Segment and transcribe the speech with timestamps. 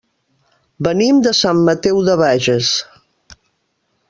[0.87, 2.73] Venim de Sant Mateu de Bages.